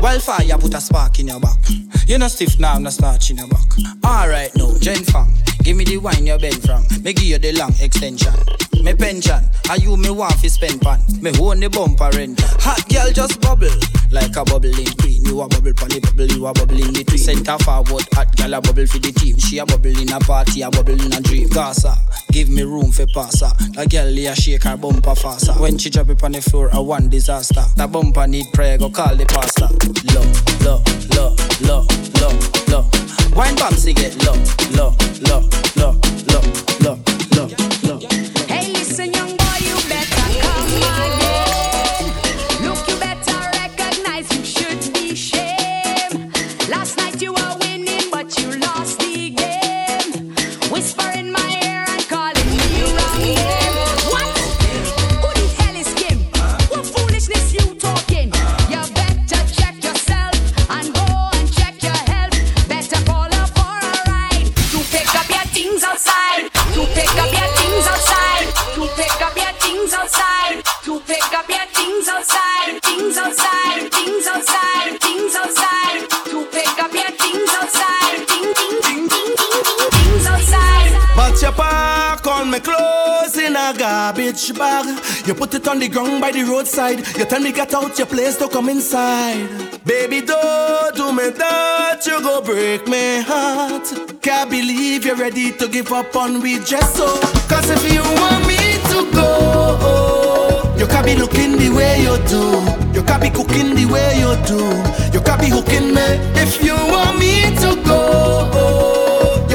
[0.00, 1.58] Wildfire, put a spark in your back.
[2.06, 3.70] You no stiff now, no starch in your back.
[4.04, 5.32] Alright now, Jen Fang,
[5.62, 6.82] give me the wine you bend from.
[7.02, 8.34] Me give you the long extension.
[8.82, 10.98] Me pension, and you me want fi spend pan.
[11.20, 12.40] Me own the bumper rent.
[12.64, 13.68] Hot girl just bubble
[14.10, 15.22] like a bubbling queen.
[15.24, 17.18] You a bubble pon the bubble, you a bubble in between.
[17.18, 19.36] Center forward, hot girl a bubble for the team.
[19.36, 21.48] She a bubble in a party, a bubble in a dream.
[21.50, 21.94] Gaza,
[22.32, 23.52] give me room for passer.
[23.76, 25.52] The girl a shake her bumper faster.
[25.60, 28.90] When she drop it on the floor, a one disaster a bumper need prayer, go
[28.90, 29.68] call the pastor.
[30.12, 30.28] Look,
[30.60, 30.84] look,
[31.16, 31.86] look, look,
[32.20, 33.36] look, look.
[33.36, 34.36] Wine bombs, get Look,
[34.72, 35.44] look, look,
[35.76, 36.98] look, look, look.
[37.36, 37.79] love.
[83.70, 84.86] A garbage bag.
[85.26, 86.98] You put it on the ground by the roadside.
[87.16, 89.48] You tell me get out your place to come inside.
[89.84, 92.04] Baby, don't do me that.
[92.06, 93.86] You go break my heart.
[94.22, 97.20] Can't believe you're ready to give up on me just so.
[97.48, 98.58] Cause if you want me
[98.92, 102.42] to go, you can't be looking the way you do.
[102.98, 104.60] You can't be cooking the way you do.
[105.12, 106.06] You can't be hooking me.
[106.42, 108.89] If you want me to go,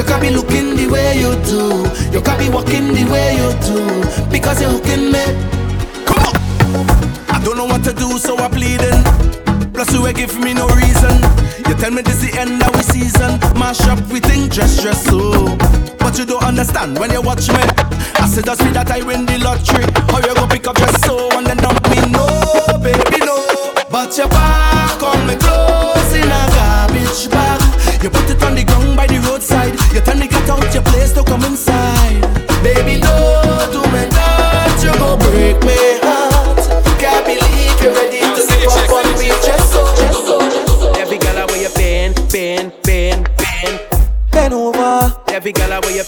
[0.06, 1.82] you can't be looking the way you do.
[2.14, 4.30] You can't be walking the way you do.
[4.30, 5.24] Because you're hooking me.
[6.06, 6.36] Come on.
[7.34, 9.02] I don't know what to do, so I'm pleading.
[9.74, 11.18] Plus, you ain't give me no reason.
[11.66, 13.40] You tell me this the end of we season.
[13.58, 15.56] Mash up, we think dress, just so.
[15.98, 17.62] But you don't understand when you watch me.
[18.14, 19.90] I said, just me that I win the lottery.
[20.06, 21.98] How you go pick up just so and then dump me?
[22.14, 22.22] No,
[22.78, 23.42] baby, no.
[23.90, 25.34] But you back on me
[31.36, 32.20] come inside.
[32.62, 34.80] Baby, don't do me that.
[34.82, 36.60] You go break me heart.
[37.00, 39.82] Can't believe you're ready to give up on me just so.
[40.00, 40.92] Just so.
[40.96, 43.80] Every girl where you bend, bend, bend, bend.
[44.30, 45.14] Bend over.
[45.28, 46.04] Every girl where you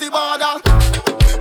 [0.00, 0.56] the border.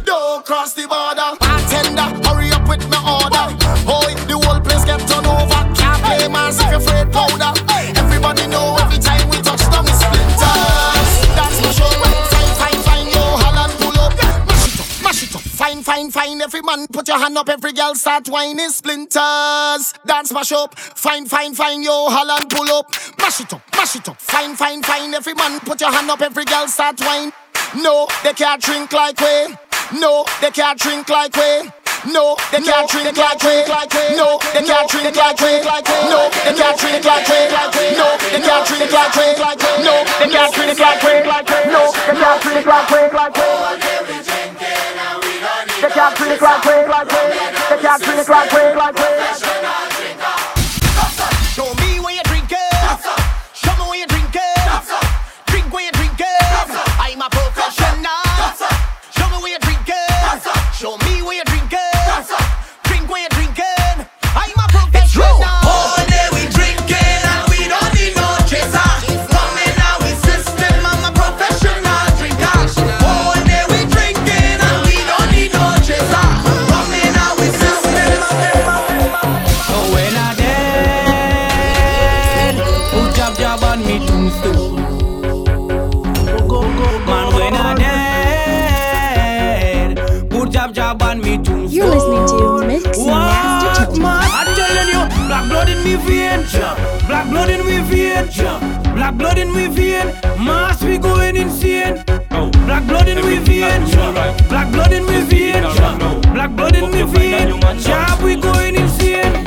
[0.03, 1.31] Don't cross the border.
[1.39, 3.55] Bartender, hurry up with my order.
[3.87, 5.63] Oh, the whole place get turned over.
[5.79, 7.55] Can't play if you're afraid powder.
[7.95, 11.09] Everybody know every time we touch down it's splinters.
[11.39, 11.95] That's for sure.
[12.27, 14.13] Fine, fine, fine, yo, Holland pull up.
[14.19, 15.41] Mash it up, mash it up.
[15.41, 16.41] Fine, fine, fine.
[16.41, 17.47] Every man put your hand up.
[17.47, 19.93] Every girl start whining splinters.
[20.05, 20.77] Dance mash up.
[20.77, 22.91] Fine, fine, fine, yo, Holland pull up.
[23.19, 24.19] Mash it up, mash it up.
[24.19, 25.13] Fine, fine, fine.
[25.13, 26.21] Every man put your hand up.
[26.21, 27.31] Every girl start whine.
[27.75, 29.55] No, they can't drink like we.
[29.99, 31.69] No, they can't drink like we.
[32.11, 33.61] No, they can't drink like we.
[34.17, 35.53] No, they can't drink like we.
[36.09, 37.45] No, they can't drink like we.
[37.69, 39.83] No, they can't drink like we.
[39.83, 41.69] No, they can't drink like we.
[41.69, 43.49] No, they can't drink like we.
[45.81, 47.23] They can't drink like we.
[47.69, 49.58] They can't drink like we.
[96.05, 96.45] Vein.
[97.07, 98.27] Black blood in me vein.
[98.95, 100.07] Black blood in me vein,
[100.43, 102.03] mass we going insane.
[102.31, 103.85] Oh, black blood in me vein.
[104.49, 105.63] Black blood in me vein.
[106.33, 109.45] Black blood in me vein, jump we going insane.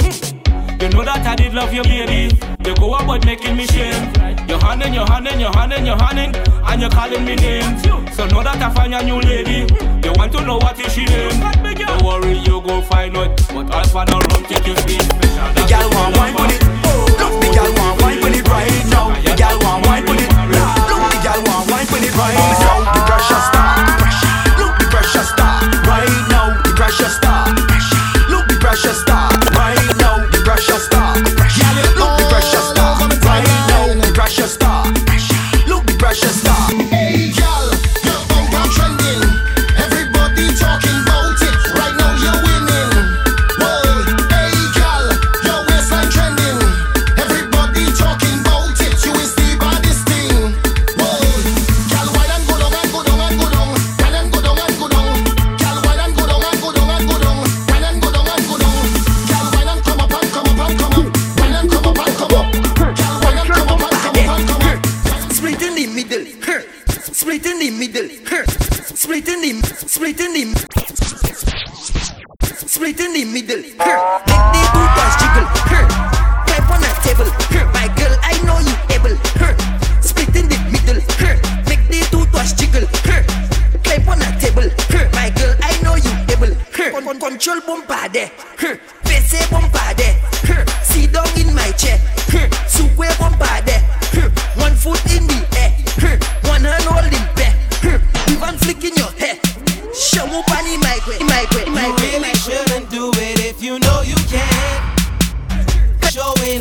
[0.80, 2.34] You know that I did love you, baby.
[2.64, 4.21] You go about making me shame.
[4.62, 7.82] You're hunting, you're hunting, you're hunting, you're hunting, and you're calling me names.
[8.14, 9.66] So know that I find a new lady.
[10.06, 11.34] You want to know what is she name?
[11.74, 13.36] Don't worry, you go find out.
[13.52, 15.02] But I'll find out rum take you speed.
[15.02, 16.62] The girl want wine pon it.
[17.18, 19.10] Look, the girl want wine pon it right now.
[19.18, 20.21] The girl want wine pon it.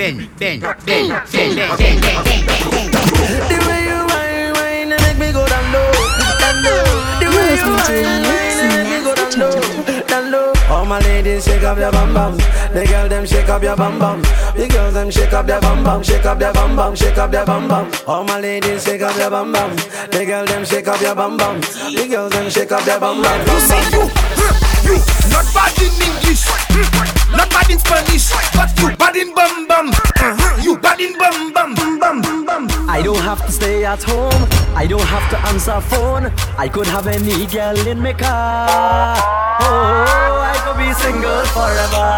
[0.00, 0.38] bend, mm.
[0.38, 2.88] bend, bend, bend, bend, bend, bend, bend.
[3.50, 5.92] The way you whine, whine, and make me go down low,
[6.40, 6.80] down low.
[7.20, 9.32] The You're way you listening to whine, Mix whine, and and make me go down
[9.36, 9.60] low,
[10.08, 10.48] down low.
[10.72, 12.38] All my ladies shake up your bum bum.
[12.72, 14.22] The girl them shake up your bum bum.
[14.56, 17.30] The girls them shake up their bum bum, shake up their bum bum, shake up
[17.30, 17.90] their bum bum.
[18.06, 19.76] All my ladies shake up your bum bum.
[20.10, 21.60] The girl them shake up your bum bum.
[21.60, 23.40] The girls them shake up their bum bum.
[23.46, 24.08] You see you,
[24.94, 26.46] you not bad in English,
[27.34, 29.88] not bad in Spanish, but you bad in bum bum.
[29.90, 30.62] Uh-huh.
[30.62, 32.68] You bad in bum bum bum bum bum.
[32.88, 34.44] I I don't have to stay at home.
[34.76, 36.30] I don't have to answer phone.
[36.58, 39.16] I could have any girl in my car.
[39.62, 42.10] Oh, I could be single forever.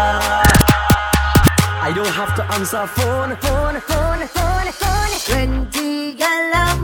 [1.87, 5.11] I don't have to answer phone, phone, phone, phone, phone.
[5.23, 6.82] Twenty gal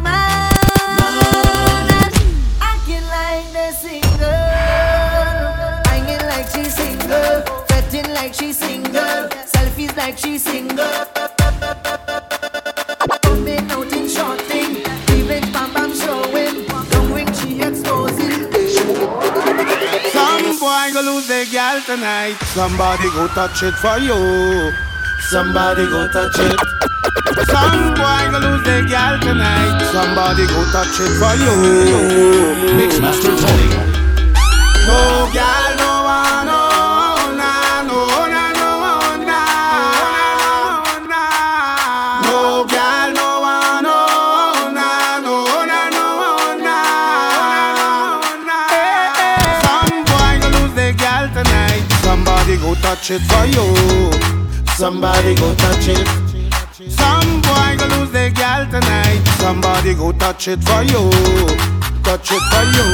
[10.00, 10.78] like she's single.
[13.26, 14.82] Coming out in short thing,
[15.52, 16.88] bam bam showing, long
[17.68, 18.38] exposing.
[20.16, 21.28] Some boy lose
[21.90, 22.38] tonight.
[22.56, 24.20] Somebody go touch it for you.
[25.34, 26.60] Somebody go touch it.
[27.52, 29.78] Some boy go lose their gal tonight.
[29.92, 31.56] Somebody go touch it for you.
[32.80, 33.70] Mixmaster Tony.
[34.88, 35.89] No gal, no
[53.10, 53.66] touch it for you.
[54.78, 56.08] Somebody go touch it.
[56.92, 59.24] Some boy go lose their gal tonight.
[59.40, 61.10] Somebody go touch it for you.
[62.04, 62.86] Touch it for you.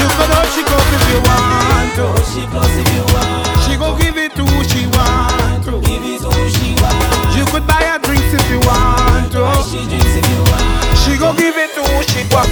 [0.00, 2.06] You can hold she close if you want to.
[2.32, 3.60] She close if you want.
[3.64, 5.80] She go give it to who she want to.
[5.84, 7.36] Give it to who she want.
[7.36, 9.40] You could buy her drinks if you want to.
[9.40, 10.64] Buy she drinks if you want.
[11.04, 12.48] She go give it to who she want.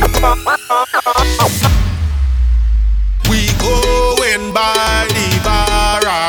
[3.30, 5.20] We going by the bar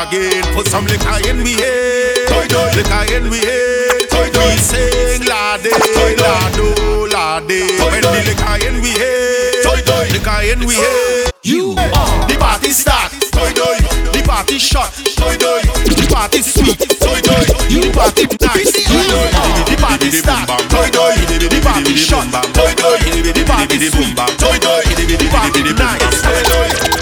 [0.08, 0.42] again.
[0.54, 2.28] Put some liquor in we head.
[2.76, 4.10] Liquor in we head.
[4.12, 5.70] We sing la de,
[6.18, 7.78] la do, la de.
[7.78, 9.64] When the liquor in we head.
[10.12, 11.32] Liquor in we head.
[11.42, 13.12] You are the party start.
[13.32, 13.78] Toy toy
[14.12, 14.92] the party shot.
[14.92, 16.80] The party sweet.
[17.70, 18.72] You party nice.
[18.72, 20.46] The party start.
[20.48, 22.26] The party shot.
[22.30, 24.16] The party sweet.
[24.16, 27.01] The party nice.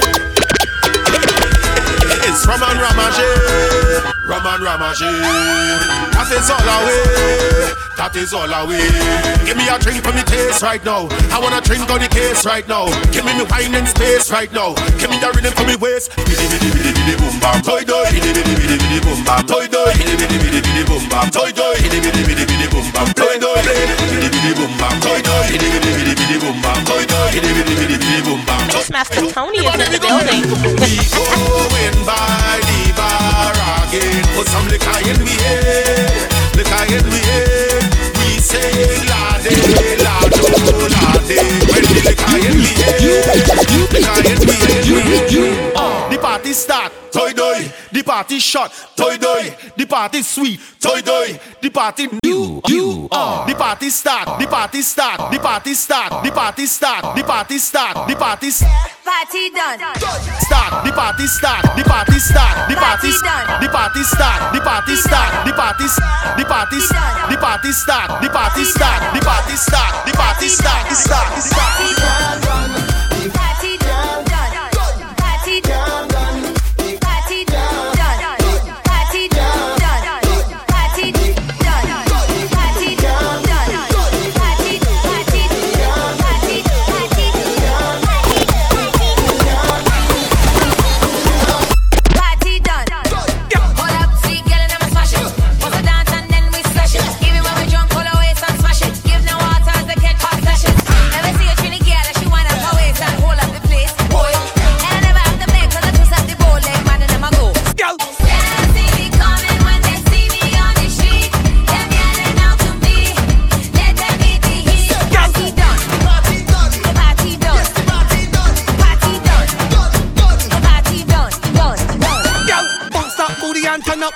[2.51, 5.11] Come and ramage Raman Ramaje.
[6.15, 7.03] That is all away,
[7.99, 8.87] that is all away.
[9.43, 11.11] Give me a drink for me taste right now.
[11.35, 12.87] I wanna drink on the case right now.
[13.11, 14.79] Give me me wine and space right now.
[15.03, 16.15] Give me the rhythm for me waist.
[16.15, 18.07] Bidi bidi bidi bidi boom bam, toy toy.
[18.15, 19.91] Bidi bidi bidi bidi boom bam, toy toy.
[19.99, 21.75] Bidi bidi bidi bidi boom bam, toy toy.
[21.83, 23.35] Bidi bidi bidi bidi boom bam, toy.
[23.35, 25.51] Bidi bidi boom bam, toy toy.
[25.51, 27.31] Bidi bidi bidi bidi boom bam, toy toy.
[27.35, 28.63] Bidi bidi bidi bidi boom bam.
[28.71, 30.43] Tony is in the building.
[30.47, 32.50] Going by the bar
[34.41, 36.09] but some the kind we hear,
[36.57, 37.85] the kind we hear, eh.
[38.17, 38.73] we say
[39.05, 40.41] lade, lado,
[40.89, 41.45] lade.
[41.69, 43.21] When the kind we hear,
[43.93, 44.57] the kind we
[45.29, 45.73] hear, eh.
[45.77, 47.71] uh, the party start toy doy.
[47.93, 49.55] The party shot, toy doy.
[49.77, 51.39] The party sweet, toy doy.
[51.61, 53.47] The party new, you are.
[53.47, 58.09] The party start, the party start, the party start, the party start, the party start,
[58.09, 58.91] the party start.
[59.05, 59.81] Party done.
[60.47, 64.95] Start, the party start, the party start, the party start, the party start, the party
[64.97, 69.57] start, the party start, the party start, the party start, the party start, the party
[69.57, 72.90] start, the party start, the start, the start.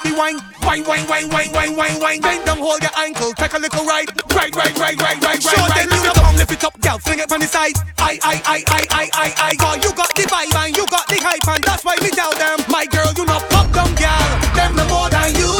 [0.04, 0.38] The wine.
[0.62, 2.20] Wine, wine, wine, wine, wine, wine, wine.
[2.20, 4.08] Bend down, hold your ankle, take a little ride.
[4.32, 7.28] Ride, ride, ride, ride, ride, Show them you the lift it up, girl, fling it
[7.28, 7.76] from the side.
[7.98, 9.56] I, I, I, I, I, I, I.
[9.56, 12.32] Cause you got the vibe and you got the hype and that's why me tell
[12.36, 14.28] them, my girl, you not pop them, girl.
[14.56, 15.52] Them no more than you.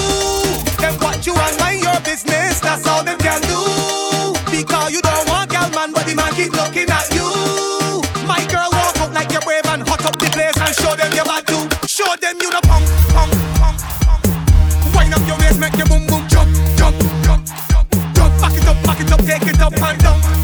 [0.81, 2.61] Them watch you and mind your business.
[2.61, 3.61] That's all them can do.
[4.53, 7.29] Because you don't want girl man, but the man keep looking at you.
[8.29, 11.13] My girl, walk out like you're brave and hot up the place and show them
[11.13, 11.65] your bad too.
[11.89, 12.85] Show them you punk,
[13.15, 13.34] punk, punk.
[15.15, 18.41] Up your waist, make your boom boom jump, jump, jump, jump, jump.
[18.41, 20.44] Back it up, back it up, take it up and down,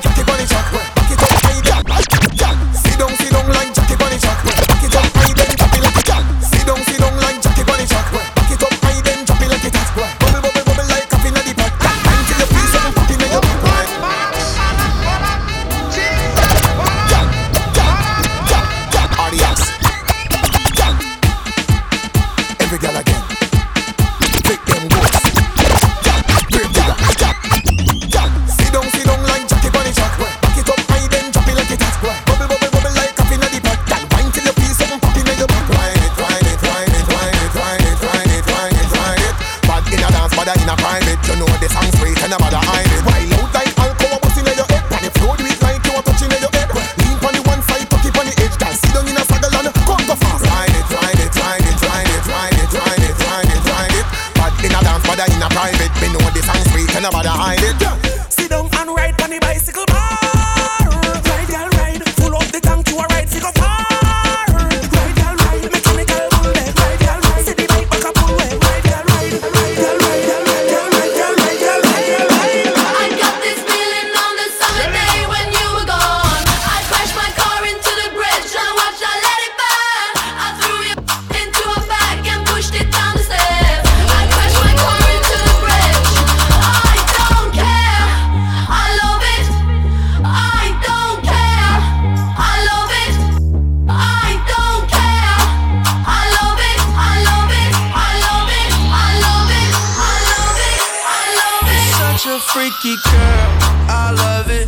[102.51, 103.47] freaky girl,
[103.87, 104.67] I love it.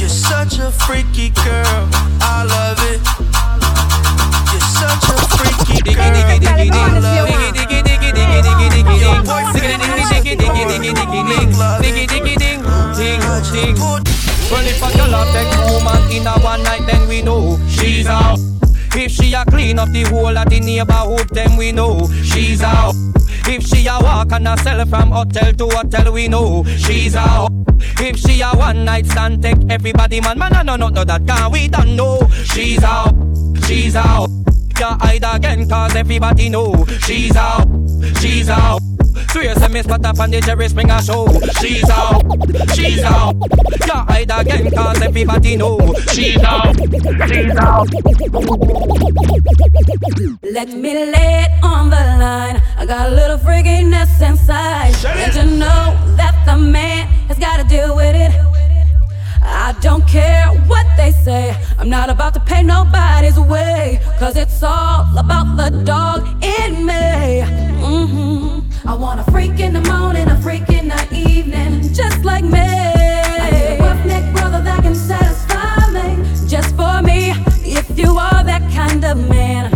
[0.00, 1.88] You're such a freaky girl,
[2.24, 3.00] I love it.
[4.48, 6.00] You're such a freaky girl,
[6.72, 7.52] I love it.
[14.50, 17.58] Well, if a girl a take two man in a one night, then we know
[17.68, 18.38] she's out.
[18.94, 22.91] If she a clean up the whole of the neighborhood, then we know she's out.
[23.46, 27.50] If she a walk and a sell from hotel to hotel, we know she's out.
[27.98, 31.26] If she a one night stand, take everybody man, man, I know not know that
[31.26, 33.14] can we don't know she's out,
[33.66, 34.28] she's out.
[34.78, 37.66] Ya hide again, cause everybody know she's out,
[38.20, 38.80] she's out.
[39.30, 41.26] Swear say me spot up on the Jerry Springer show.
[41.60, 42.22] She's out,
[42.74, 43.36] she's out.
[43.86, 45.78] Ya hide again, cause everybody know
[46.12, 46.76] she's out,
[47.28, 47.88] she's out.
[50.42, 52.60] Let me lay it on the line.
[52.76, 54.92] I got a little freakiness inside.
[55.02, 58.32] Let you know that the man has got to deal with it.
[59.44, 61.56] I don't care what they say.
[61.78, 64.00] I'm not about to pay nobody's way.
[64.18, 67.42] Cause it's all about the dog in me.
[67.82, 68.41] hmm
[68.84, 71.94] I want a freak in the morning, a freak in the evening.
[71.94, 72.58] Just like me.
[72.58, 76.24] I need a roughneck brother that can satisfy me.
[76.48, 77.30] Just for me,
[77.64, 79.70] if you are that kind of man.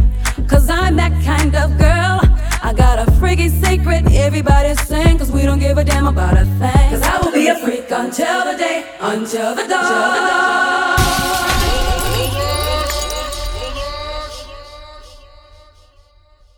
[0.48, 2.20] Cause I'm that kind of girl.
[2.62, 6.44] I got a freaky secret, everybody's saying, cause we don't give a damn about a
[6.58, 6.90] thing.
[6.90, 10.95] Cause I will be a freak until the day, until the dawn.